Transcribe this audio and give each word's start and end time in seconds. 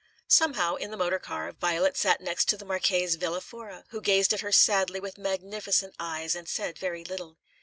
Somehow, 0.29 0.77
in 0.77 0.89
the 0.89 0.97
motor 0.97 1.19
car, 1.19 1.51
Violet 1.51 1.95
sat 1.95 2.21
next 2.21 2.45
to 2.49 2.57
the 2.57 2.65
Marchese 2.65 3.19
Villa 3.19 3.39
Fora, 3.39 3.85
who 3.89 4.01
gazed 4.01 4.33
at 4.33 4.39
her 4.41 4.51
sadly 4.51 4.99
with 4.99 5.19
magnificent 5.19 5.93
eyes 5.99 6.33
and 6.33 6.49
said 6.49 6.79
very 6.79 7.03
little. 7.03 7.37